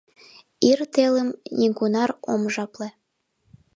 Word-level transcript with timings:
Ир 0.69 0.79
телым 0.95 1.29
нигунар 1.59 2.09
ом 2.33 2.41
жапле. 2.53 2.89